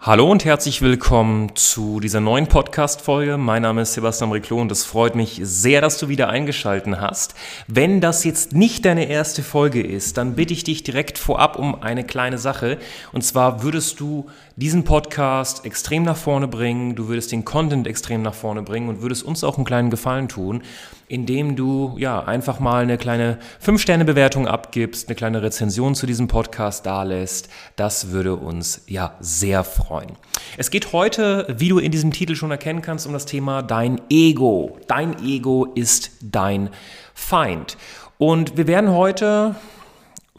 Hallo 0.00 0.30
und 0.30 0.44
herzlich 0.44 0.80
willkommen 0.80 1.56
zu 1.56 1.98
dieser 1.98 2.20
neuen 2.20 2.46
Podcast-Folge. 2.46 3.36
Mein 3.36 3.62
Name 3.62 3.82
ist 3.82 3.94
Sebastian 3.94 4.30
Riclo 4.30 4.60
und 4.60 4.70
es 4.70 4.84
freut 4.84 5.16
mich 5.16 5.40
sehr, 5.42 5.80
dass 5.80 5.98
du 5.98 6.08
wieder 6.08 6.28
eingeschalten 6.28 7.00
hast. 7.00 7.34
Wenn 7.66 8.00
das 8.00 8.22
jetzt 8.22 8.52
nicht 8.52 8.84
deine 8.84 9.08
erste 9.08 9.42
Folge 9.42 9.82
ist, 9.82 10.16
dann 10.16 10.36
bitte 10.36 10.54
ich 10.54 10.62
dich 10.62 10.84
direkt 10.84 11.18
vorab 11.18 11.58
um 11.58 11.82
eine 11.82 12.04
kleine 12.04 12.38
Sache. 12.38 12.78
Und 13.10 13.24
zwar 13.24 13.64
würdest 13.64 13.98
du 13.98 14.26
diesen 14.58 14.82
Podcast 14.82 15.64
extrem 15.64 16.02
nach 16.02 16.16
vorne 16.16 16.48
bringen, 16.48 16.96
du 16.96 17.06
würdest 17.06 17.30
den 17.30 17.44
Content 17.44 17.86
extrem 17.86 18.22
nach 18.22 18.34
vorne 18.34 18.62
bringen 18.62 18.88
und 18.88 19.00
würdest 19.02 19.22
uns 19.22 19.44
auch 19.44 19.56
einen 19.56 19.64
kleinen 19.64 19.88
Gefallen 19.88 20.26
tun, 20.26 20.62
indem 21.06 21.54
du 21.54 21.94
ja 21.96 22.24
einfach 22.24 22.58
mal 22.58 22.82
eine 22.82 22.98
kleine 22.98 23.38
5-Sterne-Bewertung 23.64 24.48
abgibst, 24.48 25.08
eine 25.08 25.14
kleine 25.14 25.42
Rezension 25.42 25.94
zu 25.94 26.06
diesem 26.06 26.26
Podcast 26.26 26.84
dalässt. 26.84 27.48
Das 27.76 28.10
würde 28.10 28.34
uns 28.34 28.82
ja 28.88 29.14
sehr 29.20 29.62
freuen. 29.62 30.10
Es 30.56 30.72
geht 30.72 30.92
heute, 30.92 31.54
wie 31.56 31.68
du 31.68 31.78
in 31.78 31.92
diesem 31.92 32.10
Titel 32.10 32.34
schon 32.34 32.50
erkennen 32.50 32.82
kannst, 32.82 33.06
um 33.06 33.12
das 33.12 33.26
Thema 33.26 33.62
dein 33.62 34.00
Ego. 34.10 34.76
Dein 34.88 35.24
Ego 35.24 35.66
ist 35.76 36.10
dein 36.20 36.70
Feind. 37.14 37.76
Und 38.18 38.56
wir 38.56 38.66
werden 38.66 38.90
heute 38.90 39.54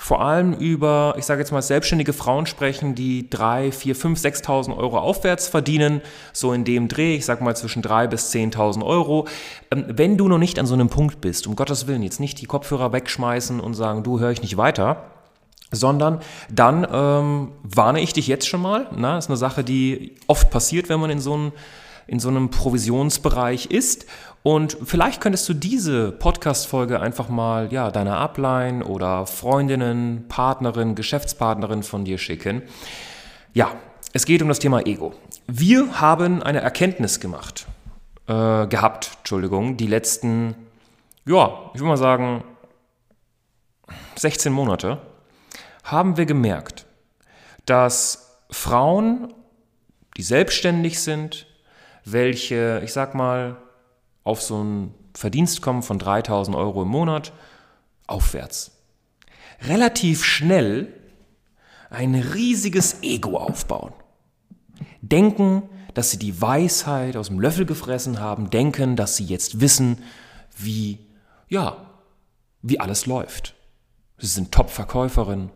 vor 0.01 0.21
allem 0.21 0.53
über, 0.53 1.15
ich 1.17 1.25
sage 1.25 1.41
jetzt 1.41 1.51
mal, 1.51 1.61
selbstständige 1.61 2.13
Frauen 2.13 2.45
sprechen, 2.45 2.95
die 2.95 3.29
3, 3.29 3.73
4, 3.73 3.95
5, 3.97 4.19
6.000 4.19 4.77
Euro 4.77 4.97
aufwärts 4.97 5.49
verdienen, 5.49 5.99
so 6.31 6.53
in 6.53 6.63
dem 6.63 6.87
Dreh, 6.87 7.17
ich 7.17 7.25
sage 7.25 7.43
mal 7.43 7.53
zwischen 7.53 7.81
3 7.81 8.07
bis 8.07 8.31
10.000 8.33 8.85
Euro. 8.85 9.27
Ähm, 9.71 9.83
wenn 9.89 10.15
du 10.15 10.29
noch 10.29 10.37
nicht 10.37 10.57
an 10.57 10.65
so 10.65 10.73
einem 10.73 10.87
Punkt 10.87 11.19
bist, 11.19 11.47
um 11.47 11.57
Gottes 11.57 11.85
Willen, 11.85 12.01
jetzt 12.01 12.21
nicht 12.21 12.39
die 12.39 12.45
Kopfhörer 12.45 12.93
wegschmeißen 12.93 13.59
und 13.59 13.73
sagen, 13.73 14.03
du 14.03 14.21
höre 14.21 14.31
ich 14.31 14.41
nicht 14.41 14.55
weiter, 14.55 15.03
sondern 15.69 16.21
dann 16.49 16.87
ähm, 16.89 17.51
warne 17.63 17.99
ich 17.99 18.13
dich 18.13 18.27
jetzt 18.27 18.47
schon 18.47 18.61
mal. 18.61 18.87
Na, 18.95 19.15
das 19.15 19.25
ist 19.25 19.31
eine 19.31 19.37
Sache, 19.37 19.65
die 19.65 20.15
oft 20.27 20.49
passiert, 20.49 20.87
wenn 20.87 21.01
man 21.01 21.09
in 21.09 21.19
so 21.19 21.33
einem 21.33 21.51
in 22.09 22.19
so 22.19 22.29
einem 22.29 22.49
Provisionsbereich 22.49 23.67
ist. 23.67 24.05
Und 24.43 24.77
vielleicht 24.83 25.21
könntest 25.21 25.47
du 25.49 25.53
diese 25.53 26.11
Podcast-Folge 26.11 26.99
einfach 26.99 27.29
mal 27.29 27.71
ja, 27.71 27.91
deiner 27.91 28.17
Upline 28.17 28.85
oder 28.85 29.25
Freundinnen, 29.25 30.25
Partnerin, 30.29 30.95
Geschäftspartnerin 30.95 31.83
von 31.83 32.05
dir 32.05 32.17
schicken. 32.17 32.63
Ja, 33.53 33.71
es 34.13 34.25
geht 34.25 34.41
um 34.41 34.47
das 34.47 34.59
Thema 34.59 34.85
Ego. 34.85 35.13
Wir 35.47 35.99
haben 35.99 36.41
eine 36.41 36.61
Erkenntnis 36.61 37.19
gemacht, 37.19 37.67
äh, 38.27 38.67
gehabt, 38.67 39.11
Entschuldigung, 39.19 39.77
die 39.77 39.87
letzten, 39.87 40.55
ja, 41.25 41.69
ich 41.73 41.79
würde 41.79 41.89
mal 41.89 41.97
sagen, 41.97 42.43
16 44.15 44.53
Monate, 44.53 44.99
haben 45.83 46.17
wir 46.17 46.25
gemerkt, 46.25 46.85
dass 47.65 48.39
Frauen, 48.49 49.33
die 50.17 50.23
selbstständig 50.23 50.99
sind, 50.99 51.45
welche, 52.11 52.81
ich 52.83 52.93
sag 52.93 53.15
mal, 53.15 53.57
auf 54.23 54.41
so 54.41 54.63
ein 54.63 54.93
Verdienst 55.13 55.61
kommen 55.61 55.83
von 55.83 55.99
3000 55.99 56.55
Euro 56.55 56.83
im 56.83 56.89
Monat 56.89 57.33
aufwärts, 58.07 58.71
relativ 59.61 60.23
schnell 60.23 60.93
ein 61.89 62.15
riesiges 62.15 63.01
Ego 63.01 63.37
aufbauen. 63.37 63.93
Denken, 65.01 65.63
dass 65.93 66.11
sie 66.11 66.19
die 66.19 66.39
Weisheit 66.41 67.17
aus 67.17 67.27
dem 67.27 67.39
Löffel 67.39 67.65
gefressen 67.65 68.19
haben, 68.19 68.49
denken, 68.49 68.95
dass 68.95 69.17
sie 69.17 69.25
jetzt 69.25 69.59
wissen, 69.59 70.03
wie, 70.57 70.99
ja, 71.47 71.77
wie 72.61 72.79
alles 72.79 73.05
läuft. 73.05 73.55
Sie 74.17 74.27
sind 74.27 74.51
Top-Verkäuferin, 74.51 75.49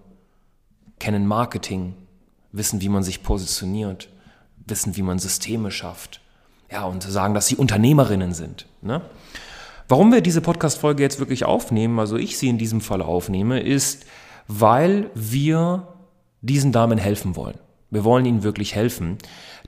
kennen 0.99 1.27
Marketing, 1.27 1.95
wissen, 2.51 2.81
wie 2.81 2.89
man 2.89 3.03
sich 3.03 3.23
positioniert, 3.23 4.09
wissen, 4.65 4.95
wie 4.95 5.01
man 5.01 5.19
Systeme 5.19 5.69
schafft, 5.71 6.21
ja, 6.73 6.85
und 6.85 7.03
sagen, 7.03 7.33
dass 7.33 7.47
sie 7.47 7.55
Unternehmerinnen 7.55 8.33
sind. 8.33 8.65
Ne? 8.81 9.01
Warum 9.87 10.11
wir 10.11 10.21
diese 10.21 10.41
Podcast-Folge 10.41 11.03
jetzt 11.03 11.19
wirklich 11.19 11.45
aufnehmen, 11.45 11.99
also 11.99 12.17
ich 12.17 12.37
sie 12.37 12.49
in 12.49 12.57
diesem 12.57 12.81
Fall 12.81 13.01
aufnehme, 13.01 13.59
ist, 13.59 14.05
weil 14.47 15.09
wir 15.13 15.87
diesen 16.41 16.71
Damen 16.71 16.97
helfen 16.97 17.35
wollen. 17.35 17.59
Wir 17.91 18.03
wollen 18.03 18.25
ihnen 18.25 18.41
wirklich 18.41 18.73
helfen. 18.73 19.19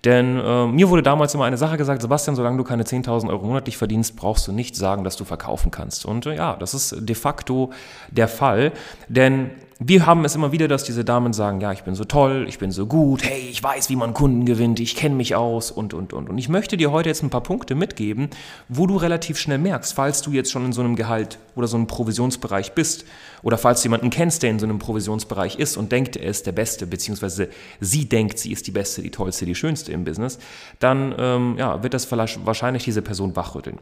Denn 0.03 0.39
äh, 0.39 0.66
mir 0.66 0.89
wurde 0.89 1.03
damals 1.03 1.35
immer 1.35 1.45
eine 1.45 1.57
Sache 1.57 1.77
gesagt, 1.77 2.01
Sebastian, 2.01 2.35
solange 2.35 2.57
du 2.57 2.63
keine 2.63 2.83
10.000 2.83 3.29
Euro 3.29 3.45
monatlich 3.45 3.77
verdienst, 3.77 4.16
brauchst 4.16 4.47
du 4.47 4.51
nicht 4.51 4.75
sagen, 4.75 5.03
dass 5.03 5.16
du 5.16 5.25
verkaufen 5.25 5.69
kannst. 5.69 6.05
Und 6.05 6.25
äh, 6.25 6.35
ja, 6.35 6.55
das 6.55 6.73
ist 6.73 6.95
de 7.07 7.16
facto 7.16 7.72
der 8.09 8.27
Fall. 8.27 8.72
Denn 9.09 9.51
wir 9.79 10.05
haben 10.05 10.23
es 10.23 10.35
immer 10.35 10.53
wieder, 10.53 10.69
dass 10.69 10.85
diese 10.85 11.03
Damen 11.03 11.33
sagen, 11.33 11.59
ja, 11.59 11.73
ich 11.73 11.83
bin 11.83 11.95
so 11.95 12.05
toll, 12.05 12.45
ich 12.47 12.59
bin 12.59 12.71
so 12.71 12.85
gut, 12.85 13.23
hey, 13.23 13.41
ich 13.49 13.61
weiß, 13.61 13.89
wie 13.89 13.97
man 13.97 14.13
Kunden 14.13 14.45
gewinnt, 14.45 14.79
ich 14.79 14.95
kenne 14.95 15.15
mich 15.15 15.35
aus 15.35 15.69
und, 15.69 15.93
und, 15.93 16.13
und. 16.13 16.29
Und 16.29 16.37
ich 16.37 16.47
möchte 16.47 16.77
dir 16.77 16.91
heute 16.91 17.09
jetzt 17.09 17.23
ein 17.23 17.29
paar 17.29 17.43
Punkte 17.43 17.75
mitgeben, 17.75 18.29
wo 18.69 18.87
du 18.87 18.95
relativ 18.95 19.37
schnell 19.37 19.57
merkst, 19.57 19.93
falls 19.93 20.21
du 20.21 20.31
jetzt 20.31 20.49
schon 20.49 20.63
in 20.63 20.71
so 20.71 20.79
einem 20.79 20.95
Gehalt 20.95 21.39
oder 21.55 21.67
so 21.67 21.75
einem 21.75 21.87
Provisionsbereich 21.87 22.71
bist 22.71 23.03
oder 23.43 23.57
falls 23.57 23.81
du 23.81 23.87
jemanden 23.87 24.11
kennst, 24.11 24.43
der 24.43 24.51
in 24.51 24.59
so 24.59 24.65
einem 24.65 24.79
Provisionsbereich 24.79 25.59
ist 25.59 25.75
und 25.75 25.91
denkt, 25.91 26.15
er 26.15 26.29
ist 26.29 26.45
der 26.45 26.53
Beste, 26.53 26.87
beziehungsweise 26.87 27.49
sie 27.81 28.07
denkt, 28.07 28.39
sie 28.39 28.53
ist 28.53 28.67
die 28.67 28.71
Beste, 28.71 29.01
die 29.01 29.11
Tollste, 29.11 29.45
die 29.45 29.55
Schönste 29.55 29.91
im 29.91 30.05
Business, 30.05 30.39
dann 30.79 31.13
ähm, 31.17 31.55
ja, 31.57 31.83
wird 31.83 31.93
das 31.93 32.09
wahrscheinlich 32.11 32.85
diese 32.85 33.01
Person 33.01 33.35
wachrütteln. 33.35 33.79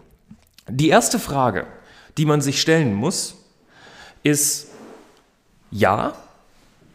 Die 0.68 0.90
erste 0.90 1.20
Frage, 1.20 1.68
die 2.18 2.26
man 2.26 2.42
sich 2.42 2.60
stellen 2.60 2.96
muss, 2.96 3.36
ist, 4.24 4.73
ja, 5.74 6.14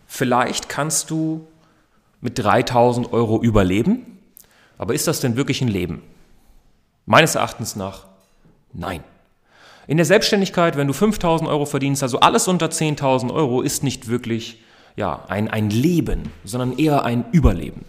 vielleicht 0.06 0.68
kannst 0.68 1.10
du 1.10 1.46
mit 2.20 2.38
3000 2.38 3.12
Euro 3.12 3.42
überleben, 3.42 4.18
aber 4.78 4.94
ist 4.94 5.08
das 5.08 5.20
denn 5.20 5.36
wirklich 5.36 5.60
ein 5.60 5.68
Leben? 5.68 6.02
Meines 7.04 7.34
Erachtens 7.34 7.74
nach 7.74 8.04
nein. 8.72 9.02
In 9.88 9.96
der 9.96 10.06
Selbstständigkeit, 10.06 10.76
wenn 10.76 10.86
du 10.86 10.92
5000 10.92 11.50
Euro 11.50 11.66
verdienst, 11.66 12.02
also 12.02 12.20
alles 12.20 12.46
unter 12.46 12.66
10.000 12.66 13.32
Euro, 13.32 13.62
ist 13.62 13.82
nicht 13.82 14.06
wirklich 14.08 14.62
ja, 14.94 15.24
ein, 15.28 15.48
ein 15.48 15.70
Leben, 15.70 16.30
sondern 16.44 16.78
eher 16.78 17.04
ein 17.04 17.24
Überleben. 17.32 17.84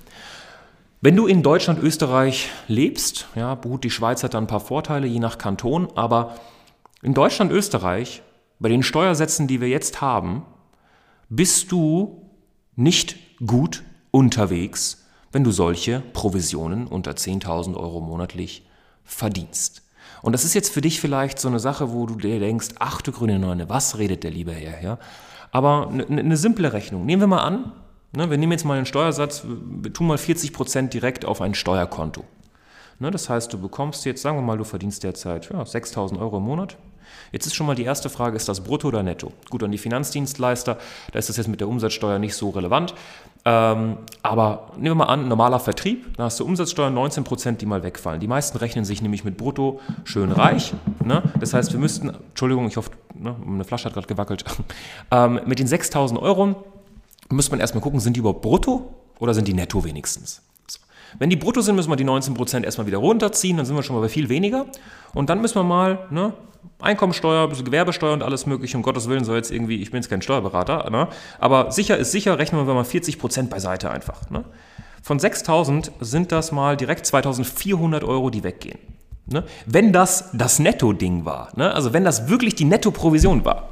Wenn 1.01 1.15
du 1.15 1.27
in 1.27 1.43
Deutschland, 1.43 1.81
Österreich 1.83 2.49
lebst, 2.67 3.27
ja, 3.35 3.53
gut, 3.55 3.83
die 3.83 3.91
Schweiz 3.91 4.23
hat 4.23 4.33
da 4.33 4.37
ein 4.37 4.47
paar 4.47 4.59
Vorteile, 4.59 5.07
je 5.07 5.19
nach 5.19 5.37
Kanton, 5.37 5.89
aber 5.95 6.35
in 7.03 7.13
Deutschland, 7.13 7.51
Österreich, 7.51 8.21
bei 8.59 8.69
den 8.69 8.83
Steuersätzen, 8.83 9.47
die 9.47 9.61
wir 9.61 9.69
jetzt 9.69 10.01
haben, 10.01 10.43
bist 11.29 11.71
du 11.71 12.29
nicht 12.75 13.17
gut 13.45 13.83
unterwegs, 14.11 15.05
wenn 15.31 15.43
du 15.43 15.51
solche 15.51 16.01
Provisionen 16.13 16.87
unter 16.87 17.11
10.000 17.11 17.75
Euro 17.75 18.01
monatlich 18.01 18.67
verdienst. 19.03 19.83
Und 20.21 20.33
das 20.33 20.43
ist 20.43 20.53
jetzt 20.53 20.73
für 20.73 20.81
dich 20.81 20.99
vielleicht 20.99 21.39
so 21.39 21.47
eine 21.47 21.59
Sache, 21.59 21.93
wo 21.93 22.05
du 22.05 22.15
dir 22.15 22.39
denkst, 22.39 22.69
ach 22.79 23.01
du 23.01 23.11
grüne 23.11 23.39
Neune, 23.39 23.69
was 23.69 23.97
redet 23.97 24.23
der 24.23 24.31
lieber 24.31 24.53
Herr? 24.53 24.81
Ja? 24.81 24.99
Aber 25.51 25.89
eine, 25.89 26.05
eine 26.05 26.37
simple 26.37 26.73
Rechnung. 26.73 27.05
Nehmen 27.05 27.21
wir 27.21 27.27
mal 27.27 27.43
an, 27.43 27.71
ne, 28.11 28.29
wir 28.29 28.37
nehmen 28.37 28.51
jetzt 28.51 28.65
mal 28.65 28.77
einen 28.77 28.85
Steuersatz, 28.85 29.43
wir 29.45 29.93
tun 29.93 30.07
mal 30.07 30.17
40 30.17 30.51
Prozent 30.51 30.93
direkt 30.93 31.25
auf 31.25 31.41
ein 31.41 31.53
Steuerkonto. 31.53 32.23
Ne, 32.99 33.11
das 33.11 33.29
heißt, 33.29 33.53
du 33.53 33.59
bekommst 33.59 34.05
jetzt, 34.05 34.21
sagen 34.21 34.37
wir 34.37 34.41
mal, 34.41 34.57
du 34.57 34.65
verdienst 34.65 35.03
derzeit 35.03 35.49
ja, 35.49 35.61
6.000 35.61 36.19
Euro 36.19 36.37
im 36.37 36.43
Monat, 36.43 36.77
Jetzt 37.31 37.45
ist 37.45 37.55
schon 37.55 37.67
mal 37.67 37.75
die 37.75 37.83
erste 37.83 38.09
Frage, 38.09 38.35
ist 38.35 38.49
das 38.49 38.61
brutto 38.61 38.87
oder 38.87 39.03
netto? 39.03 39.31
Gut, 39.49 39.63
an 39.63 39.71
die 39.71 39.77
Finanzdienstleister, 39.77 40.77
da 41.11 41.19
ist 41.19 41.29
das 41.29 41.37
jetzt 41.37 41.47
mit 41.47 41.59
der 41.59 41.67
Umsatzsteuer 41.67 42.19
nicht 42.19 42.35
so 42.35 42.49
relevant. 42.49 42.93
Ähm, 43.45 43.97
aber 44.21 44.71
nehmen 44.75 44.97
wir 44.97 45.05
mal 45.05 45.05
an, 45.05 45.27
normaler 45.27 45.59
Vertrieb, 45.59 46.17
da 46.17 46.25
hast 46.25 46.39
du 46.39 46.45
Umsatzsteuer 46.45 46.89
19 46.89 47.23
Prozent, 47.23 47.61
die 47.61 47.65
mal 47.65 47.83
wegfallen. 47.83 48.19
Die 48.19 48.27
meisten 48.27 48.57
rechnen 48.57 48.85
sich 48.85 49.01
nämlich 49.01 49.23
mit 49.23 49.37
brutto 49.37 49.79
schön 50.03 50.31
reich. 50.31 50.73
Ne? 51.03 51.23
Das 51.39 51.53
heißt, 51.53 51.71
wir 51.71 51.79
müssten, 51.79 52.09
Entschuldigung, 52.09 52.67
ich 52.67 52.77
hoffe, 52.77 52.91
ne, 53.15 53.35
eine 53.45 53.63
Flasche 53.63 53.85
hat 53.85 53.93
gerade 53.93 54.07
gewackelt, 54.07 54.43
ähm, 55.11 55.39
mit 55.45 55.59
den 55.59 55.67
6000 55.67 56.19
Euro 56.21 56.55
müsste 57.29 57.51
man 57.51 57.59
erstmal 57.59 57.81
gucken, 57.81 57.99
sind 57.99 58.15
die 58.15 58.19
überhaupt 58.19 58.41
brutto 58.41 58.93
oder 59.19 59.33
sind 59.33 59.47
die 59.47 59.53
netto 59.53 59.83
wenigstens? 59.83 60.41
Wenn 61.17 61.29
die 61.29 61.35
brutto 61.35 61.61
sind, 61.61 61.75
müssen 61.75 61.89
wir 61.89 61.95
die 61.95 62.05
19% 62.05 62.63
erstmal 62.63 62.87
wieder 62.87 62.99
runterziehen, 62.99 63.57
dann 63.57 63.65
sind 63.65 63.75
wir 63.75 63.83
schon 63.83 63.95
mal 63.95 64.01
bei 64.01 64.09
viel 64.09 64.29
weniger. 64.29 64.65
Und 65.13 65.29
dann 65.29 65.41
müssen 65.41 65.55
wir 65.55 65.63
mal 65.63 66.07
ne, 66.11 66.33
Einkommensteuer, 66.79 67.49
Gewerbesteuer 67.49 68.13
und 68.13 68.23
alles 68.23 68.45
mögliche, 68.45 68.77
um 68.77 68.83
Gottes 68.83 69.09
Willen 69.09 69.23
soll 69.23 69.37
jetzt 69.37 69.51
irgendwie, 69.51 69.81
ich 69.81 69.91
bin 69.91 70.01
jetzt 70.01 70.09
kein 70.09 70.21
Steuerberater, 70.21 70.89
ne, 70.89 71.07
aber 71.39 71.71
sicher 71.71 71.97
ist 71.97 72.11
sicher, 72.11 72.37
rechnen 72.37 72.65
wir 72.65 72.73
mal 72.73 72.83
40% 72.83 73.49
beiseite 73.49 73.89
einfach. 73.89 74.29
Ne. 74.29 74.45
Von 75.01 75.19
6.000 75.19 75.91
sind 76.01 76.31
das 76.31 76.51
mal 76.51 76.77
direkt 76.77 77.05
2.400 77.05 78.05
Euro, 78.05 78.29
die 78.29 78.43
weggehen. 78.43 78.79
Ne? 79.27 79.43
Wenn 79.65 79.93
das 79.93 80.29
das 80.33 80.59
Netto-Ding 80.59 81.25
war, 81.25 81.49
ne? 81.55 81.73
also 81.73 81.93
wenn 81.93 82.03
das 82.03 82.29
wirklich 82.29 82.55
die 82.55 82.65
Netto-Provision 82.65 83.45
war, 83.45 83.69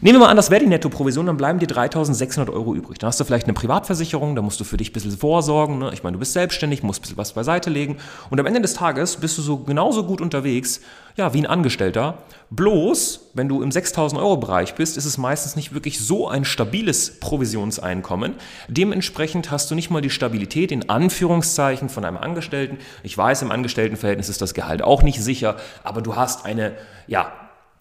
Nehmen 0.00 0.20
wir 0.20 0.26
mal 0.26 0.30
an, 0.30 0.36
das 0.36 0.48
wäre 0.48 0.60
die 0.60 0.68
Nettoprovision, 0.68 1.26
dann 1.26 1.36
bleiben 1.36 1.58
dir 1.58 1.66
3.600 1.66 2.52
Euro 2.52 2.72
übrig. 2.72 2.98
Dann 2.98 3.08
hast 3.08 3.18
du 3.18 3.24
vielleicht 3.24 3.46
eine 3.46 3.54
Privatversicherung, 3.54 4.36
da 4.36 4.42
musst 4.42 4.60
du 4.60 4.64
für 4.64 4.76
dich 4.76 4.90
ein 4.90 4.92
bisschen 4.92 5.10
vorsorgen. 5.10 5.80
Ne? 5.80 5.90
Ich 5.92 6.04
meine, 6.04 6.14
du 6.14 6.20
bist 6.20 6.34
selbstständig, 6.34 6.84
musst 6.84 7.00
ein 7.00 7.02
bisschen 7.02 7.16
was 7.16 7.32
beiseite 7.32 7.68
legen. 7.68 7.96
Und 8.30 8.38
am 8.38 8.46
Ende 8.46 8.60
des 8.60 8.74
Tages 8.74 9.16
bist 9.16 9.36
du 9.38 9.42
so 9.42 9.56
genauso 9.56 10.04
gut 10.04 10.20
unterwegs, 10.20 10.82
ja, 11.16 11.34
wie 11.34 11.40
ein 11.40 11.46
Angestellter. 11.46 12.18
Bloß, 12.50 13.30
wenn 13.34 13.48
du 13.48 13.60
im 13.60 13.70
6.000 13.70 14.18
Euro 14.18 14.36
Bereich 14.36 14.76
bist, 14.76 14.96
ist 14.96 15.04
es 15.04 15.18
meistens 15.18 15.56
nicht 15.56 15.74
wirklich 15.74 15.98
so 15.98 16.28
ein 16.28 16.44
stabiles 16.44 17.18
Provisionseinkommen. 17.18 18.34
Dementsprechend 18.68 19.50
hast 19.50 19.68
du 19.72 19.74
nicht 19.74 19.90
mal 19.90 20.00
die 20.00 20.10
Stabilität 20.10 20.70
in 20.70 20.88
Anführungszeichen 20.88 21.88
von 21.88 22.04
einem 22.04 22.18
Angestellten. 22.18 22.78
Ich 23.02 23.18
weiß, 23.18 23.42
im 23.42 23.50
Angestelltenverhältnis 23.50 24.28
ist 24.28 24.42
das 24.42 24.54
Gehalt 24.54 24.80
auch 24.80 25.02
nicht 25.02 25.20
sicher, 25.20 25.56
aber 25.82 26.02
du 26.02 26.14
hast 26.14 26.44
eine, 26.44 26.74
ja, 27.08 27.32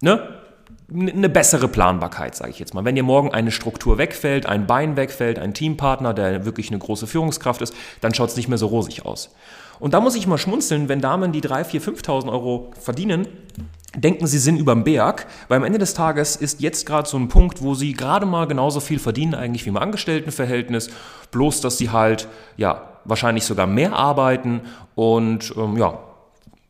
ne, 0.02 0.47
eine 0.92 1.30
bessere 1.30 1.68
Planbarkeit, 1.68 2.36
sage 2.36 2.52
ich 2.52 2.60
jetzt 2.60 2.74
mal. 2.74 2.86
Wenn 2.86 2.96
dir 2.96 3.04
morgen 3.04 3.34
eine 3.34 3.52
Struktur 3.52 3.98
wegfällt, 3.98 4.46
ein 4.46 4.68
Bein 4.68 4.96
wegfällt, 4.96 5.38
ein 5.38 5.54
Teampartner, 5.54 6.14
der 6.14 6.46
wirklich 6.46 6.70
eine 6.70 6.80
große 6.80 7.08
Führungskraft 7.08 7.62
ist, 7.62 7.74
dann 8.02 8.14
schaut 8.14 8.30
es 8.30 8.38
nicht 8.38 8.48
mehr 8.48 8.58
so 8.58 8.68
rosig 8.68 9.06
aus. 9.06 9.30
Und 9.80 9.94
da 9.94 10.00
muss 10.00 10.16
ich 10.16 10.28
mal 10.28 10.38
schmunzeln, 10.38 10.90
wenn 10.90 11.02
Damen, 11.02 11.32
die 11.32 11.42
3.000, 11.42 11.82
4.000, 11.82 12.04
5.000 12.04 12.32
Euro 12.32 12.72
verdienen, 12.80 13.28
denken, 13.96 14.28
sie 14.28 14.40
sind 14.40 14.58
überm 14.58 14.84
Berg, 14.84 15.28
weil 15.48 15.58
am 15.58 15.64
Ende 15.64 15.80
des 15.80 15.94
Tages 15.94 16.36
ist 16.36 16.62
jetzt 16.62 16.86
gerade 16.86 17.08
so 17.08 17.18
ein 17.18 17.28
Punkt, 17.28 17.62
wo 17.62 17.74
sie 17.74 17.94
gerade 17.94 18.26
mal 18.26 18.48
genauso 18.48 18.80
viel 18.80 19.00
verdienen 19.00 19.36
eigentlich 19.36 19.66
wie 19.66 19.70
im 19.70 19.78
Angestelltenverhältnis, 19.78 20.90
bloß 21.32 21.62
dass 21.62 21.78
sie 21.78 21.90
halt, 21.90 22.28
ja, 22.58 23.00
wahrscheinlich 23.06 23.46
sogar 23.46 23.68
mehr 23.68 23.94
arbeiten 23.94 24.62
und 24.96 25.54
ähm, 25.58 25.78
ja, 25.78 26.00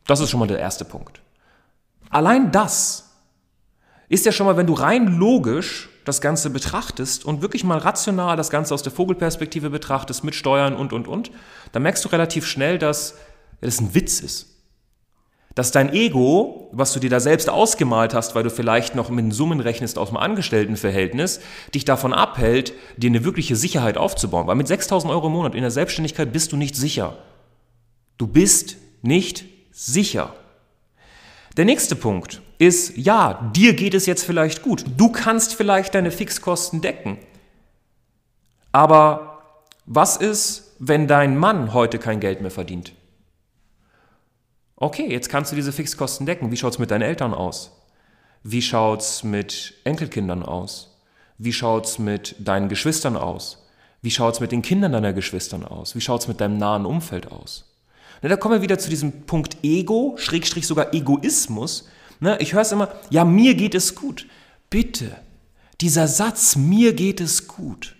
das 0.06 0.20
ist 0.20 0.30
schon 0.30 0.40
mal 0.40 0.46
der 0.46 0.60
erste 0.60 0.84
Punkt. 0.84 1.20
Allein 2.10 2.52
das 2.52 3.07
ist 4.08 4.24
ja 4.24 4.32
schon 4.32 4.46
mal, 4.46 4.56
wenn 4.56 4.66
du 4.66 4.72
rein 4.72 5.18
logisch 5.18 5.88
das 6.04 6.20
Ganze 6.20 6.50
betrachtest 6.50 7.24
und 7.24 7.42
wirklich 7.42 7.64
mal 7.64 7.78
rational 7.78 8.36
das 8.36 8.50
Ganze 8.50 8.72
aus 8.72 8.82
der 8.82 8.92
Vogelperspektive 8.92 9.68
betrachtest, 9.68 10.24
mit 10.24 10.34
Steuern 10.34 10.74
und, 10.74 10.92
und, 10.92 11.06
und, 11.06 11.30
dann 11.72 11.82
merkst 11.82 12.04
du 12.04 12.08
relativ 12.08 12.46
schnell, 12.46 12.78
dass 12.78 13.14
das 13.60 13.80
ein 13.80 13.94
Witz 13.94 14.20
ist. 14.20 14.54
Dass 15.54 15.72
dein 15.72 15.92
Ego, 15.92 16.70
was 16.72 16.92
du 16.92 17.00
dir 17.00 17.10
da 17.10 17.20
selbst 17.20 17.50
ausgemalt 17.50 18.14
hast, 18.14 18.34
weil 18.34 18.44
du 18.44 18.50
vielleicht 18.50 18.94
noch 18.94 19.10
mit 19.10 19.34
Summen 19.34 19.60
rechnest 19.60 19.98
aus 19.98 20.08
dem 20.08 20.16
Angestelltenverhältnis, 20.16 21.40
dich 21.74 21.84
davon 21.84 22.14
abhält, 22.14 22.72
dir 22.96 23.10
eine 23.10 23.24
wirkliche 23.24 23.56
Sicherheit 23.56 23.98
aufzubauen. 23.98 24.46
Weil 24.46 24.54
mit 24.54 24.68
6000 24.68 25.12
Euro 25.12 25.26
im 25.26 25.32
Monat 25.32 25.54
in 25.54 25.62
der 25.62 25.70
Selbstständigkeit 25.70 26.32
bist 26.32 26.52
du 26.52 26.56
nicht 26.56 26.76
sicher. 26.76 27.18
Du 28.16 28.26
bist 28.26 28.76
nicht 29.02 29.44
sicher. 29.72 30.32
Der 31.56 31.64
nächste 31.64 31.96
Punkt 31.96 32.40
ist, 32.58 32.96
ja, 32.96 33.50
dir 33.54 33.74
geht 33.74 33.94
es 33.94 34.06
jetzt 34.06 34.24
vielleicht 34.24 34.62
gut. 34.62 34.84
Du 34.96 35.10
kannst 35.10 35.54
vielleicht 35.54 35.94
deine 35.94 36.10
Fixkosten 36.10 36.80
decken. 36.80 37.18
Aber 38.72 39.42
was 39.86 40.16
ist, 40.16 40.74
wenn 40.78 41.06
dein 41.06 41.36
Mann 41.36 41.72
heute 41.72 41.98
kein 41.98 42.20
Geld 42.20 42.40
mehr 42.40 42.50
verdient? 42.50 42.92
Okay, 44.76 45.10
jetzt 45.10 45.28
kannst 45.28 45.50
du 45.50 45.56
diese 45.56 45.72
Fixkosten 45.72 46.26
decken. 46.26 46.52
Wie 46.52 46.56
schaut 46.56 46.74
es 46.74 46.78
mit 46.78 46.90
deinen 46.90 47.02
Eltern 47.02 47.34
aus? 47.34 47.72
Wie 48.42 48.62
schaut 48.62 49.00
es 49.00 49.24
mit 49.24 49.74
Enkelkindern 49.84 50.42
aus? 50.42 50.96
Wie 51.38 51.52
schaut 51.52 51.86
es 51.86 51.98
mit 51.98 52.36
deinen 52.38 52.68
Geschwistern 52.68 53.16
aus? 53.16 53.66
Wie 54.02 54.10
schaut 54.10 54.34
es 54.34 54.40
mit 54.40 54.52
den 54.52 54.62
Kindern 54.62 54.92
deiner 54.92 55.12
Geschwistern 55.12 55.64
aus? 55.64 55.96
Wie 55.96 56.00
schaut 56.00 56.20
es 56.20 56.28
mit 56.28 56.40
deinem 56.40 56.58
nahen 56.58 56.86
Umfeld 56.86 57.32
aus? 57.32 57.64
Ne, 58.22 58.28
da 58.28 58.36
kommen 58.36 58.54
wir 58.54 58.62
wieder 58.62 58.78
zu 58.78 58.90
diesem 58.90 59.22
Punkt 59.26 59.58
Ego, 59.62 60.14
Schrägstrich 60.16 60.66
sogar 60.66 60.94
Egoismus. 60.94 61.88
Ne, 62.20 62.38
ich 62.40 62.52
höre 62.52 62.62
es 62.62 62.72
immer, 62.72 62.88
ja, 63.10 63.24
mir 63.24 63.54
geht 63.54 63.74
es 63.74 63.94
gut. 63.94 64.26
Bitte, 64.70 65.16
dieser 65.80 66.08
Satz, 66.08 66.56
mir 66.56 66.92
geht 66.92 67.20
es 67.20 67.46
gut. 67.46 67.96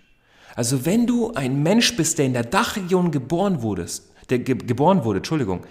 Also 0.55 0.85
wenn 0.85 1.07
du 1.07 1.33
ein 1.33 1.63
Mensch 1.63 1.95
bist, 1.95 2.17
der 2.17 2.25
in 2.25 2.33
der 2.33 2.43
Dachregion 2.43 3.11
geboren 3.11 3.61
wurdest, 3.61 4.09
der 4.29 4.39
ge 4.39 4.55
geboren 4.55 5.03
wurde, 5.05 5.19
Entschuldigung, 5.19 5.65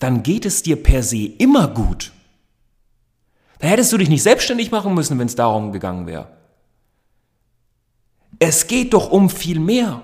dann 0.00 0.22
geht 0.22 0.44
es 0.44 0.62
dir 0.62 0.82
per 0.82 1.02
se 1.02 1.26
immer 1.38 1.68
gut. 1.68 2.12
Da 3.60 3.68
hättest 3.68 3.92
du 3.92 3.98
dich 3.98 4.08
nicht 4.08 4.24
selbstständig 4.24 4.72
machen 4.72 4.94
müssen, 4.94 5.18
wenn 5.20 5.28
es 5.28 5.36
darum 5.36 5.70
gegangen 5.70 6.08
wäre. 6.08 6.28
Es 8.40 8.66
geht 8.66 8.92
doch 8.92 9.12
um 9.12 9.30
viel 9.30 9.60
mehr. 9.60 10.02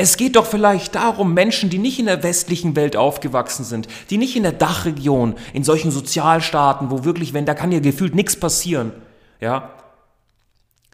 Es 0.00 0.16
geht 0.16 0.36
doch 0.36 0.46
vielleicht 0.46 0.94
darum, 0.94 1.34
Menschen, 1.34 1.70
die 1.70 1.78
nicht 1.78 1.98
in 1.98 2.06
der 2.06 2.22
westlichen 2.22 2.76
Welt 2.76 2.96
aufgewachsen 2.96 3.64
sind, 3.64 3.88
die 4.10 4.16
nicht 4.16 4.36
in 4.36 4.44
der 4.44 4.52
Dachregion, 4.52 5.34
in 5.52 5.64
solchen 5.64 5.90
Sozialstaaten, 5.90 6.92
wo 6.92 7.04
wirklich, 7.04 7.34
wenn 7.34 7.46
da 7.46 7.54
kann 7.54 7.72
dir 7.72 7.80
gefühlt 7.80 8.14
nichts 8.14 8.36
passieren, 8.36 8.92
ja. 9.40 9.72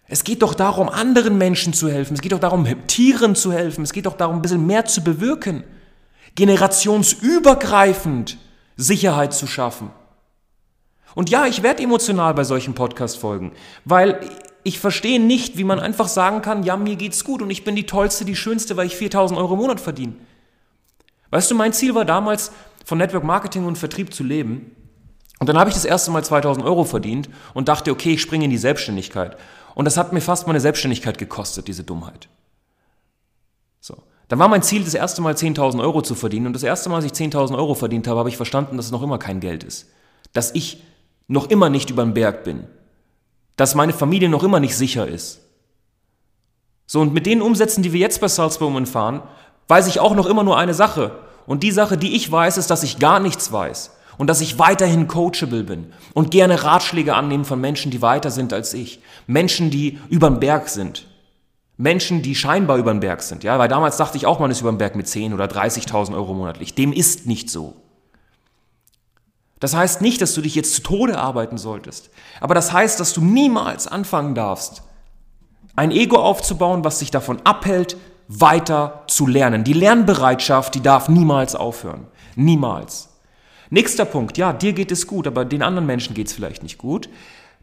Es 0.07 0.25
geht 0.25 0.41
doch 0.41 0.55
darum, 0.55 0.89
anderen 0.89 1.37
Menschen 1.37 1.75
zu 1.75 1.91
helfen. 1.91 2.15
Es 2.15 2.23
geht 2.23 2.33
doch 2.33 2.39
darum, 2.39 2.67
Tieren 2.87 3.35
zu 3.35 3.53
helfen. 3.53 3.85
Es 3.85 3.93
geht 3.93 4.07
doch 4.07 4.17
darum, 4.17 4.37
ein 4.37 4.43
bisschen 4.43 4.67
mehr 4.67 4.87
zu 4.87 5.03
bewirken. 5.03 5.65
Generationsübergreifend 6.35 8.39
Sicherheit 8.77 9.33
zu 9.33 9.47
schaffen. 9.47 9.91
Und 11.15 11.31
ja, 11.31 11.47
ich 11.47 11.63
werde 11.63 11.83
emotional 11.83 12.35
bei 12.35 12.45
solchen 12.45 12.75
Podcast-Folgen, 12.75 13.53
weil 13.85 14.21
ich 14.65 14.81
verstehe 14.81 15.21
nicht, 15.21 15.59
wie 15.59 15.65
man 15.65 15.79
einfach 15.79 16.09
sagen 16.09 16.41
kann, 16.43 16.63
ja, 16.63 16.77
mir 16.77 16.97
geht's 16.97 17.23
gut 17.23 17.43
und 17.43 17.51
ich 17.51 17.65
bin 17.65 17.77
die 17.77 17.87
Tollste, 17.87 18.25
die 18.25 18.35
Schönste, 18.35 18.77
weil 18.77 18.87
ich 18.87 18.97
4000 18.97 19.39
Euro 19.39 19.55
im 19.55 19.61
Monat 19.61 19.79
verdiene. 19.79 20.15
Weißt 21.31 21.51
du, 21.51 21.55
mein 21.55 21.75
Ziel 21.75 21.95
war 21.95 22.07
damals, 22.07 22.51
von 22.85 22.99
Network 22.99 23.25
Marketing 23.25 23.67
und 23.67 23.77
Vertrieb 23.77 24.13
zu 24.13 24.25
leben. 24.25 24.75
Und 25.39 25.49
dann 25.49 25.59
habe 25.59 25.69
ich 25.69 25.75
das 25.75 25.85
erste 25.85 26.11
Mal 26.11 26.25
2000 26.25 26.65
Euro 26.65 26.85
verdient 26.85 27.29
und 27.53 27.69
dachte, 27.69 27.91
okay, 27.91 28.15
ich 28.15 28.23
springe 28.23 28.45
in 28.45 28.51
die 28.51 28.59
Selbstständigkeit. 28.59 29.37
Und 29.75 29.85
das 29.85 29.97
hat 29.97 30.13
mir 30.13 30.21
fast 30.21 30.47
meine 30.47 30.61
Selbstständigkeit 30.61 31.19
gekostet, 31.19 31.69
diese 31.69 31.83
Dummheit. 31.85 32.29
So. 33.81 34.03
Dann 34.29 34.39
war 34.39 34.49
mein 34.49 34.63
Ziel, 34.63 34.85
das 34.85 34.95
erste 34.95 35.21
Mal 35.21 35.35
10.000 35.35 35.81
Euro 35.81 36.03
zu 36.03 36.15
verdienen. 36.15 36.47
Und 36.47 36.53
das 36.55 36.63
erste 36.63 36.89
Mal, 36.89 36.97
als 36.97 37.05
ich 37.07 37.13
10.000 37.13 37.57
Euro 37.57 37.75
verdient 37.75 38.07
habe, 38.07 38.19
habe 38.19 38.29
ich 38.29 38.37
verstanden, 38.37 38.77
dass 38.77 38.87
es 38.87 38.93
noch 38.93 39.03
immer 39.03 39.19
kein 39.19 39.41
Geld 39.41 39.65
ist. 39.65 39.91
Dass 40.33 40.55
ich 40.55 40.83
noch 41.27 41.51
immer 41.51 41.69
nicht 41.69 41.91
über 41.91 42.05
den 42.05 42.15
Berg 42.15 42.45
bin 42.45 42.67
dass 43.57 43.75
meine 43.75 43.93
Familie 43.93 44.29
noch 44.29 44.43
immer 44.43 44.61
nicht 44.61 44.77
sicher 44.77 45.07
ist. 45.07 45.41
So, 46.87 47.01
und 47.01 47.15
mit 47.15 47.27
den 47.27 47.43
Umsätzen, 47.43 47.83
die 47.83 47.93
wir 47.93 48.01
jetzt 48.01 48.21
bei 48.21 48.29
Salzburg 48.29 48.87
fahren, 48.87 49.23
weiß 49.69 49.87
ich 49.87 50.01
auch 50.01 50.15
noch 50.15 50.27
immer 50.27 50.45
nur 50.45 50.59
eine 50.59 50.75
Sache. 50.75 51.13
Und 51.47 51.63
die 51.63 51.71
Sache, 51.71 51.97
die 51.97 52.15
ich 52.15 52.31
weiß, 52.31 52.57
ist, 52.57 52.71
dass 52.71 52.83
ich 52.83 52.99
gar 52.99 53.21
nichts 53.21 53.53
weiß. 53.53 53.93
Und 54.17 54.29
dass 54.29 54.41
ich 54.41 54.59
weiterhin 54.59 55.09
coachable 55.09 55.65
bin 55.65 55.93
und 56.13 56.31
gerne 56.31 56.63
Ratschläge 56.63 57.15
annehmen 57.15 57.45
von 57.45 57.61
Menschen, 57.61 57.91
die 57.91 58.01
weiter 58.01 58.31
sind 58.31 58.53
als 58.53 58.73
ich. 58.73 59.01
Menschen, 59.27 59.71
die 59.71 59.99
überm 60.09 60.39
Berg 60.39 60.69
sind. 60.69 61.07
Menschen, 61.77 62.23
die 62.23 62.37
scheinbar 62.37 62.77
überm 62.77 63.01
Berg 63.01 63.23
sind. 63.23 63.43
Ja, 63.43 63.59
weil 63.59 63.69
damals 63.69 63.97
dachte 63.97 64.17
ich 64.17 64.27
auch, 64.27 64.39
man 64.39 64.53
ist 64.53 64.61
überm 64.61 64.79
Berg 64.79 64.95
mit 64.95 65.09
10 65.09 65.35
oder 65.35 65.47
30.000 65.47 66.15
Euro 66.15 66.33
monatlich. 66.33 66.75
Dem 66.75 66.93
ist 66.93 67.27
nicht 67.27 67.51
so. 67.51 67.75
Das 69.61 69.75
heißt 69.75 70.01
nicht, 70.01 70.21
dass 70.21 70.35
du 70.35 70.41
dich 70.41 70.55
jetzt 70.55 70.75
zu 70.75 70.83
Tode 70.83 71.19
arbeiten 71.19 71.59
solltest, 71.59 72.11
aber 72.41 72.55
das 72.55 72.73
heißt, 72.73 73.01
dass 73.01 73.13
du 73.13 73.23
niemals 73.23 73.87
anfangen 73.87 74.35
darfst, 74.35 74.83
ein 75.77 75.91
Ego 75.91 76.19
aufzubauen, 76.19 76.85
was 76.85 76.99
dich 76.99 77.11
davon 77.11 77.41
abhält, 77.45 77.97
weiter 78.29 79.05
zu 79.07 79.27
lernen. 79.27 79.65
Die 79.65 79.73
Lernbereitschaft, 79.73 80.75
die 80.75 80.81
darf 80.81 81.09
niemals 81.09 81.55
aufhören. 81.55 82.07
Niemals. 82.37 83.09
Nächster 83.71 84.05
Punkt, 84.05 84.39
ja, 84.39 84.53
dir 84.53 84.73
geht 84.73 84.93
es 84.93 85.07
gut, 85.07 85.27
aber 85.27 85.45
den 85.45 85.63
anderen 85.63 85.87
Menschen 85.87 86.15
geht 86.15 86.29
es 86.29 86.33
vielleicht 86.33 86.63
nicht 86.63 86.79
gut. 86.79 87.09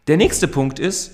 Der 0.08 0.18
nächste 0.18 0.48
Punkt 0.48 0.80
ist, 0.80 1.12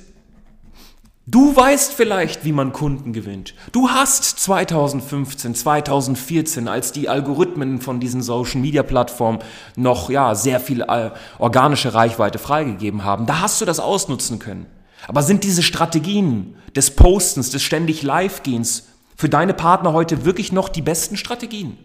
Du 1.30 1.54
weißt 1.54 1.92
vielleicht, 1.92 2.46
wie 2.46 2.54
man 2.54 2.72
Kunden 2.72 3.12
gewinnt. 3.12 3.54
Du 3.74 3.90
hast 3.90 4.24
2015, 4.24 5.56
2014, 5.56 6.70
als 6.70 6.94
die 6.94 7.10
Algorithmen 7.10 7.82
von 7.82 8.00
diesen 8.00 8.22
Social 8.22 8.62
Media 8.62 8.82
Plattformen 8.82 9.40
noch 9.76 10.10
ja, 10.10 10.36
sehr 10.36 10.62
viel 10.62 10.84
äh, 10.84 11.12
organische 11.38 11.94
Reichweite 11.94 12.40
freigegeben 12.40 13.04
haben, 13.04 13.26
da 13.26 13.42
hast 13.42 13.60
du 13.60 13.66
das 13.66 13.82
ausnutzen 13.82 14.40
können. 14.40 14.68
Aber 15.06 15.22
sind 15.22 15.44
diese 15.44 15.64
Strategien 15.64 16.56
des 16.78 16.96
Postens, 16.96 17.50
des 17.50 17.62
ständig 17.62 18.04
Live-Gehens 18.04 18.88
für 19.18 19.28
deine 19.28 19.54
Partner 19.54 19.92
heute 19.92 20.24
wirklich 20.24 20.54
noch 20.54 20.70
die 20.70 20.82
besten 20.82 21.18
Strategien? 21.18 21.78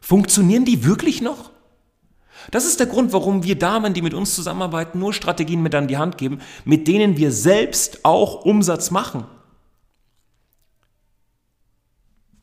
Funktionieren 0.00 0.64
die 0.64 0.84
wirklich 0.84 1.22
noch? 1.22 1.50
Das 2.50 2.64
ist 2.64 2.80
der 2.80 2.86
Grund, 2.86 3.12
warum 3.12 3.42
wir 3.42 3.58
Damen, 3.58 3.94
die 3.94 4.02
mit 4.02 4.14
uns 4.14 4.34
zusammenarbeiten, 4.34 4.98
nur 4.98 5.12
Strategien 5.12 5.62
mit 5.62 5.74
an 5.74 5.88
die 5.88 5.96
Hand 5.96 6.18
geben, 6.18 6.40
mit 6.64 6.88
denen 6.88 7.16
wir 7.16 7.32
selbst 7.32 8.04
auch 8.04 8.44
Umsatz 8.44 8.90
machen. 8.90 9.24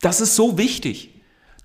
Das 0.00 0.20
ist 0.20 0.36
so 0.36 0.58
wichtig. 0.58 1.10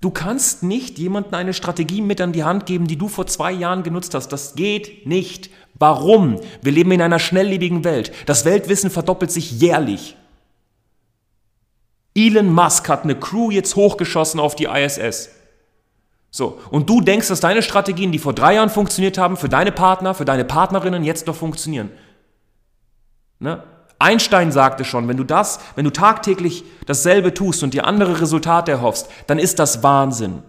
Du 0.00 0.10
kannst 0.10 0.62
nicht 0.62 0.98
jemandem 0.98 1.34
eine 1.34 1.52
Strategie 1.52 2.00
mit 2.00 2.22
an 2.22 2.32
die 2.32 2.44
Hand 2.44 2.64
geben, 2.64 2.86
die 2.86 2.96
du 2.96 3.08
vor 3.08 3.26
zwei 3.26 3.52
Jahren 3.52 3.82
genutzt 3.82 4.14
hast. 4.14 4.28
Das 4.28 4.54
geht 4.54 5.06
nicht. 5.06 5.50
Warum? 5.74 6.40
Wir 6.62 6.72
leben 6.72 6.92
in 6.92 7.02
einer 7.02 7.18
schnelllebigen 7.18 7.84
Welt. 7.84 8.12
Das 8.24 8.46
Weltwissen 8.46 8.90
verdoppelt 8.90 9.30
sich 9.30 9.60
jährlich. 9.60 10.16
Elon 12.14 12.52
Musk 12.52 12.88
hat 12.88 13.04
eine 13.04 13.14
Crew 13.14 13.50
jetzt 13.50 13.76
hochgeschossen 13.76 14.40
auf 14.40 14.56
die 14.56 14.64
ISS. 14.64 15.30
So, 16.30 16.60
und 16.70 16.88
du 16.88 17.00
denkst, 17.00 17.28
dass 17.28 17.40
deine 17.40 17.62
Strategien, 17.62 18.12
die 18.12 18.18
vor 18.18 18.32
drei 18.32 18.54
Jahren 18.54 18.70
funktioniert 18.70 19.18
haben, 19.18 19.36
für 19.36 19.48
deine 19.48 19.72
Partner, 19.72 20.14
für 20.14 20.24
deine 20.24 20.44
Partnerinnen 20.44 21.02
jetzt 21.04 21.26
noch 21.26 21.34
funktionieren. 21.34 21.90
Ne? 23.40 23.62
Einstein 23.98 24.52
sagte 24.52 24.84
schon, 24.84 25.08
wenn 25.08 25.16
du 25.16 25.24
das, 25.24 25.60
wenn 25.74 25.84
du 25.84 25.90
tagtäglich 25.90 26.64
dasselbe 26.86 27.34
tust 27.34 27.62
und 27.62 27.74
dir 27.74 27.84
andere 27.86 28.20
Resultate 28.20 28.70
erhoffst, 28.70 29.10
dann 29.26 29.38
ist 29.38 29.58
das 29.58 29.82
Wahnsinn. 29.82 30.42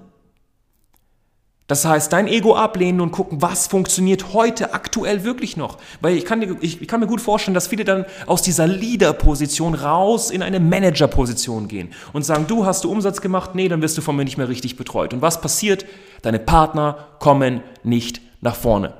Das 1.72 1.86
heißt, 1.86 2.12
dein 2.12 2.28
Ego 2.28 2.58
ablehnen 2.58 3.00
und 3.00 3.12
gucken, 3.12 3.42
was 3.42 3.68
funktioniert 3.68 4.34
heute 4.34 4.74
aktuell 4.74 5.24
wirklich 5.24 5.56
noch. 5.56 5.78
Weil 6.01 6.18
ich 6.18 6.25
kann, 6.25 6.42
ich, 6.60 6.82
ich 6.82 6.88
kann 6.90 7.00
mir 7.00 7.08
gut 7.08 7.22
vorstellen, 7.22 7.56
dass 7.56 7.68
viele 7.68 7.86
dann 7.86 8.04
aus 8.28 8.42
dieser 8.42 8.68
Leader-Position 8.68 9.75
raus 9.75 10.32
in 10.32 10.44
eine 10.44 10.60
Manager-Position 10.60 11.70
gehen 11.70 11.94
und 12.12 12.24
sagen, 12.24 12.46
du 12.46 12.66
hast 12.66 12.84
du 12.84 12.92
Umsatz 12.92 13.22
gemacht, 13.22 13.56
nee, 13.56 13.70
dann 13.70 13.82
wirst 13.82 13.98
du 13.98 14.01
von 14.01 14.18
mir 14.18 14.25
nicht 14.25 14.38
mehr 14.38 14.50
richtig 14.50 14.75
betreut. 14.75 15.13
Und 15.13 15.22
was 15.22 15.40
passiert? 15.40 15.86
Deine 16.24 16.40
Partner 16.40 17.08
kommen 17.20 17.62
nicht 17.84 18.20
nach 18.42 18.56
vorne. 18.56 18.94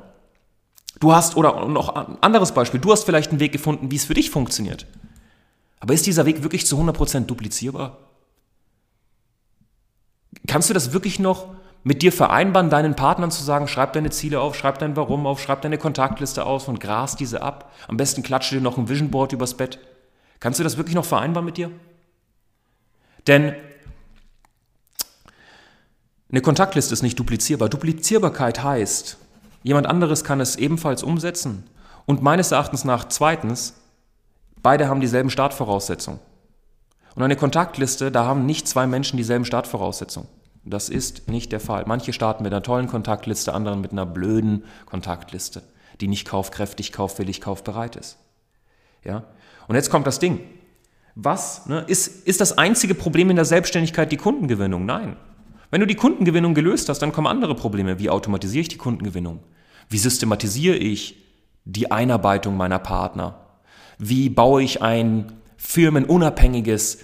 Du 1.01 1.13
hast, 1.13 1.36
oder 1.36 1.68
noch 1.68 1.90
ein 1.94 2.20
anderes 2.22 2.54
Beispiel, 2.54 2.80
du 2.80 2.94
hast 2.94 3.04
vielleicht 3.04 3.32
einen 3.32 3.42
Weg 3.42 3.51
gefunden, 3.51 3.92
wie 3.92 3.98
es 3.98 4.06
für 4.06 4.13
dich 4.13 4.30
funktioniert. 4.30 4.86
Aber 5.82 5.94
ist 5.94 6.06
dieser 6.06 6.25
Weg 6.25 6.42
wirklich 6.42 6.66
zu 6.66 6.78
100% 6.80 7.25
duplizierbar? 7.25 7.98
Kannst 10.48 10.70
du 10.70 10.74
das 10.74 10.94
wirklich 10.94 11.20
noch 11.20 11.48
mit 11.84 12.02
dir 12.02 12.12
vereinbaren, 12.12 12.70
deinen 12.70 12.96
Partnern 12.96 13.32
zu 13.32 13.44
sagen, 13.44 13.68
schreib 13.68 13.94
deine 13.94 14.12
Ziele 14.12 14.40
auf, 14.40 14.56
schreib 14.56 14.78
dein 14.80 14.96
Warum 14.96 15.26
auf, 15.26 15.42
schreib 15.42 15.62
deine 15.62 15.78
Kontaktliste 15.78 16.46
aus 16.46 16.68
und 16.68 16.80
gras 16.80 17.16
diese 17.16 17.42
ab. 17.42 17.72
Am 17.88 17.98
besten 17.98 18.22
klatsche 18.22 18.56
dir 18.56 18.62
noch 18.62 18.78
ein 18.78 18.88
Vision 18.88 19.10
Board 19.10 19.34
übers 19.34 19.56
Bett. 19.56 19.80
Kannst 20.40 20.60
du 20.60 20.64
das 20.64 20.78
wirklich 20.78 20.96
noch 20.96 21.06
vereinbaren 21.06 21.46
mit 21.46 21.58
dir? 21.58 21.72
Denn 23.28 23.56
eine 26.32 26.42
Kontaktliste 26.42 26.94
ist 26.94 27.02
nicht 27.02 27.20
duplizierbar. 27.20 27.68
Duplizierbarkeit 27.68 28.64
heißt, 28.64 29.18
jemand 29.64 29.88
anderes 29.88 30.24
kann 30.24 30.40
es 30.40 30.56
ebenfalls 30.56 31.04
umsetzen. 31.04 31.64
Und 32.06 32.22
meines 32.22 32.52
Erachtens 32.52 32.86
nach 32.86 33.08
zweitens, 33.10 33.74
beide 34.62 34.88
haben 34.88 35.02
dieselben 35.02 35.30
Startvoraussetzungen. 35.30 36.20
Und 37.16 37.24
eine 37.24 37.36
Kontaktliste, 37.36 38.12
da 38.12 38.26
haben 38.26 38.46
nicht 38.46 38.68
zwei 38.68 38.88
Menschen 38.88 39.18
dieselben 39.18 39.46
Startvoraussetzungen. 39.46 40.30
Das 40.63 40.89
ist 40.89 41.27
nicht 41.27 41.51
der 41.51 41.60
Fall. 41.60 41.86
Manche 41.88 42.13
starten 42.13 42.44
mit 42.44 42.53
einer 42.53 42.63
tollen 42.63 42.88
Kontaktliste, 42.88 43.53
andere 43.53 43.77
mit 43.77 43.91
einer 43.91 44.06
blöden 44.06 44.63
Kontaktliste, 44.86 45.63
die 46.00 46.08
nicht 46.08 46.27
kaufkräftig, 46.27 46.91
kaufwillig, 46.91 47.41
kaufbereit 47.41 47.96
ist. 47.96 48.18
Ja? 49.03 49.24
Und 49.68 49.75
jetzt 49.75 49.89
kommt 49.89 50.06
das 50.06 50.20
Ding. 50.20 50.39
Was 51.15 51.65
ne, 51.65 51.84
ist, 51.88 52.27
ist 52.27 52.41
das 52.41 52.58
einzige 52.58 52.96
Problem 52.96 53.30
in 53.30 53.36
der 53.36 53.46
Selbstständigkeit 53.46 54.12
die 54.12 54.18
Kundengewinnung? 54.18 54.86
Nein. 54.86 55.18
Wenn 55.72 55.82
du 55.82 55.88
die 55.88 55.96
Kundengewinnung 55.96 56.53
gelöst 56.53 56.89
hast, 56.89 57.00
dann 57.00 57.12
kommen 57.12 57.27
andere 57.27 57.56
Probleme. 57.56 57.98
Wie 58.00 58.10
automatisiere 58.10 58.62
ich 58.62 58.68
die 58.68 58.77
Kundengewinnung? 58.77 59.39
Wie 59.89 59.98
systematisiere 59.98 60.75
ich 60.75 61.18
die 61.65 61.91
Einarbeitung 61.91 62.56
meiner 62.56 62.80
Partner? 62.80 63.39
Wie 63.98 64.30
baue 64.30 64.63
ich 64.63 64.82
ein 64.82 65.32
firmenunabhängiges 65.58 67.00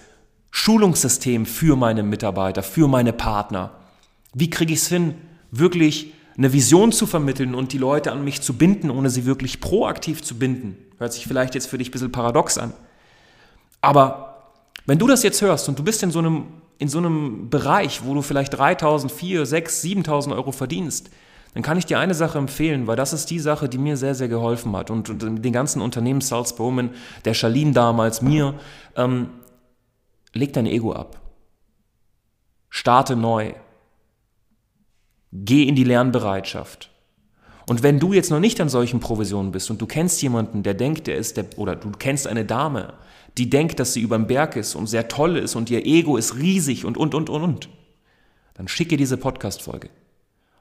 Schulungssystem 0.57 1.45
für 1.45 1.75
meine 1.75 2.01
Mitarbeiter, 2.01 2.63
für 2.63 2.87
meine 2.87 3.13
Partner? 3.13 3.69
Wie 4.33 4.49
kriege 4.49 4.73
ich 4.73 4.79
es 4.79 4.87
hin, 4.87 5.13
wirklich 5.51 6.13
eine 6.35 6.51
Vision 6.51 6.91
zu 6.91 7.05
vermitteln 7.05 7.53
und 7.53 7.73
die 7.73 7.77
Leute 7.77 8.11
an 8.11 8.23
mich 8.23 8.41
zu 8.41 8.55
binden, 8.55 8.89
ohne 8.89 9.11
sie 9.11 9.25
wirklich 9.25 9.61
proaktiv 9.61 10.23
zu 10.23 10.39
binden? 10.39 10.75
Hört 10.97 11.13
sich 11.13 11.27
vielleicht 11.27 11.53
jetzt 11.53 11.67
für 11.67 11.77
dich 11.77 11.89
ein 11.89 11.91
bisschen 11.91 12.11
paradox 12.11 12.57
an. 12.57 12.73
Aber 13.81 14.51
wenn 14.87 14.97
du 14.97 15.05
das 15.05 15.21
jetzt 15.21 15.43
hörst 15.43 15.69
und 15.69 15.77
du 15.77 15.83
bist 15.83 16.01
in 16.01 16.09
so 16.09 16.19
einem, 16.19 16.45
in 16.79 16.89
so 16.89 16.97
einem 16.97 17.51
Bereich, 17.51 18.03
wo 18.03 18.15
du 18.15 18.23
vielleicht 18.23 18.59
3.000, 18.59 19.11
4.000, 19.11 19.45
6.000, 19.45 20.05
7.000 20.05 20.35
Euro 20.35 20.51
verdienst, 20.51 21.11
dann 21.53 21.61
kann 21.61 21.77
ich 21.77 21.85
dir 21.85 21.99
eine 21.99 22.15
Sache 22.15 22.39
empfehlen, 22.39 22.87
weil 22.87 22.95
das 22.95 23.13
ist 23.13 23.29
die 23.29 23.39
Sache, 23.39 23.69
die 23.69 23.77
mir 23.77 23.95
sehr, 23.95 24.15
sehr 24.15 24.27
geholfen 24.27 24.75
hat 24.75 24.89
und, 24.89 25.07
und 25.07 25.43
den 25.43 25.53
ganzen 25.53 25.83
Unternehmen 25.83 26.21
Salz 26.21 26.53
Bowman, 26.53 26.89
der 27.25 27.35
Charlene 27.35 27.73
damals, 27.73 28.23
mir, 28.23 28.55
ähm, 28.95 29.29
Leg 30.33 30.53
dein 30.53 30.65
Ego 30.65 30.93
ab. 30.93 31.21
Starte 32.69 33.15
neu. 33.15 33.53
Geh 35.31 35.63
in 35.63 35.75
die 35.75 35.83
Lernbereitschaft. 35.83 36.91
Und 37.67 37.83
wenn 37.83 37.99
du 37.99 38.13
jetzt 38.13 38.31
noch 38.31 38.39
nicht 38.39 38.61
an 38.61 38.69
solchen 38.69 39.01
Provisionen 39.01 39.51
bist 39.51 39.69
und 39.69 39.81
du 39.81 39.87
kennst 39.87 40.21
jemanden, 40.21 40.63
der 40.63 40.73
denkt, 40.73 41.07
der 41.07 41.17
ist 41.17 41.35
der, 41.35 41.45
oder 41.57 41.75
du 41.75 41.91
kennst 41.91 42.25
eine 42.25 42.45
Dame, 42.45 42.93
die 43.37 43.49
denkt, 43.49 43.79
dass 43.79 43.93
sie 43.93 44.01
über 44.01 44.17
dem 44.17 44.27
Berg 44.27 44.55
ist 44.55 44.73
und 44.75 44.87
sehr 44.87 45.09
toll 45.09 45.37
ist 45.37 45.55
und 45.55 45.69
ihr 45.69 45.85
Ego 45.85 46.15
ist 46.15 46.35
riesig 46.35 46.85
und, 46.85 46.97
und, 46.97 47.13
und, 47.13 47.29
und, 47.29 47.43
und, 47.43 47.69
dann 48.53 48.69
schicke 48.69 48.95
diese 48.95 49.17
Podcast-Folge 49.17 49.89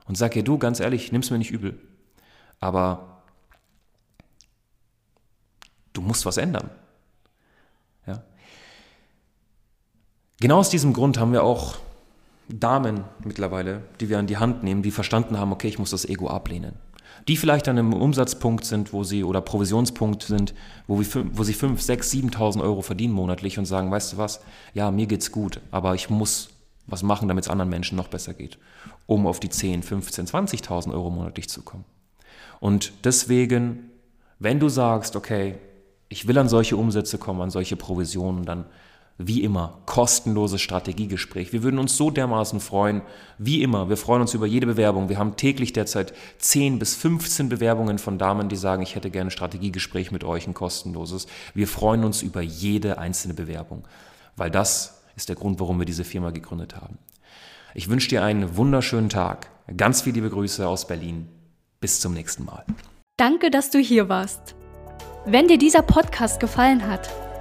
und 0.07 0.19
sag 0.19 0.35
ihr, 0.35 0.43
du, 0.43 0.59
ganz 0.59 0.81
ehrlich, 0.81 1.13
nimm's 1.13 1.31
mir 1.31 1.39
nicht 1.39 1.53
übel. 1.53 1.79
Aber 2.59 3.23
du 5.93 6.01
musst 6.01 6.27
was 6.27 6.39
ändern. 6.39 6.71
Genau 10.41 10.59
aus 10.59 10.69
diesem 10.69 10.93
Grund 10.93 11.19
haben 11.19 11.33
wir 11.33 11.45
auch 11.45 11.77
Damen 12.49 13.05
mittlerweile, 13.25 13.83
die 14.01 14.09
wir 14.09 14.19
an 14.19 14.27
die 14.27 14.37
Hand 14.37 14.63
nehmen, 14.63 14.83
die 14.83 14.91
verstanden 14.91 15.39
haben, 15.39 15.53
okay, 15.53 15.69
ich 15.69 15.79
muss 15.79 15.91
das 15.91 16.05
Ego 16.05 16.29
ablehnen. 16.29 16.75
Die 17.27 17.37
vielleicht 17.37 17.69
an 17.69 17.79
einem 17.79 17.95
Umsatzpunkt 17.95 18.65
sind, 18.65 18.93
wo 18.93 19.03
sie 19.03 19.25
oder 19.25 19.41
Provisionspunkt 19.41 20.23
sind, 20.23 20.55
wo, 20.87 21.01
wir, 21.01 21.07
wo 21.33 21.43
sie 21.43 21.55
5, 21.55 21.81
6, 21.81 22.13
7.000 22.13 22.61
Euro 22.61 22.83
verdienen 22.83 23.15
monatlich 23.15 23.59
und 23.59 23.65
sagen, 23.65 23.91
weißt 23.91 24.13
du 24.13 24.17
was, 24.19 24.41
ja, 24.75 24.91
mir 24.91 25.07
geht's 25.07 25.33
gut, 25.33 25.61
aber 25.71 25.95
ich 25.95 26.11
muss 26.11 26.51
was 26.87 27.03
machen, 27.03 27.27
damit 27.29 27.45
es 27.45 27.51
anderen 27.51 27.71
Menschen 27.71 27.97
noch 27.97 28.09
besser 28.09 28.35
geht, 28.35 28.59
um 29.07 29.27
auf 29.27 29.41
die 29.41 29.49
10, 29.49 29.83
15, 29.83 30.27
20.000 30.27 30.93
Euro 30.93 31.11
monatlich 31.11 31.49
zu 31.49 31.63
kommen. 31.63 31.85
Und 32.61 32.93
deswegen, 33.05 33.91
wenn 34.39 34.61
du 34.61 34.69
sagst, 34.69 35.17
okay, 35.17 35.57
ich 36.09 36.29
will 36.29 36.39
an 36.39 36.49
solche 36.49 36.77
Umsätze 36.77 37.19
kommen, 37.19 37.41
an 37.41 37.51
solche 37.51 37.77
Provisionen, 37.77 38.45
dann 38.45 38.67
wie 39.19 39.43
immer, 39.43 39.79
kostenloses 39.87 40.61
Strategiegespräch. 40.61 41.53
Wir 41.53 41.63
würden 41.63 41.79
uns 41.79 41.97
so 41.97 42.11
dermaßen 42.11 42.61
freuen, 42.61 43.01
wie 43.39 43.63
immer. 43.63 43.89
Wir 43.89 43.97
freuen 43.97 44.21
uns 44.21 44.35
über 44.35 44.47
jede 44.47 44.67
Bewerbung. 44.67 45.09
Wir 45.09 45.19
haben 45.19 45.37
täglich 45.37 45.73
derzeit 45.73 46.13
10 46.39 46.79
bis 46.79 46.95
15 46.97 47.49
Bewerbungen 47.49 47.99
von 47.99 48.19
Damen, 48.19 48.49
die 48.49 48.57
sagen, 48.57 48.83
ich 48.83 48.95
hätte 48.95 49.11
gerne 49.11 49.29
ein 49.29 49.31
Strategiegespräch 49.31 50.13
mit 50.13 50.23
euch, 50.23 50.47
ein 50.47 50.55
kostenloses. 50.55 51.27
Wir 51.55 51.67
freuen 51.67 52.05
uns 52.05 52.21
über 52.21 52.43
jede 52.43 52.99
einzelne 52.99 53.33
Bewerbung, 53.33 53.89
weil 54.37 54.51
das 54.51 55.03
ist 55.17 55.31
der 55.31 55.37
Grund, 55.37 55.61
warum 55.61 55.79
wir 55.79 55.87
diese 55.87 56.05
Firma 56.05 56.31
gegründet 56.31 56.77
haben. 56.77 56.99
Ich 57.75 57.89
wünsche 57.89 58.09
dir 58.09 58.23
einen 58.23 58.57
wunderschönen 58.57 59.09
Tag. 59.09 59.49
Ganz 59.77 60.03
viele 60.03 60.17
liebe 60.17 60.31
Grüße 60.31 60.67
aus 60.69 60.87
Berlin. 60.87 61.29
Bis 61.81 62.01
zum 62.01 62.13
nächsten 62.13 62.45
Mal. 62.45 62.65
Danke, 63.17 63.51
dass 63.51 63.71
du 63.71 63.79
hier 63.79 64.11
warst. 64.11 64.55
Wenn 65.25 65.49
dir 65.49 65.59
dieser 65.59 65.83
Podcast 65.83 66.39
gefallen 66.39 66.87
hat, 66.87 67.11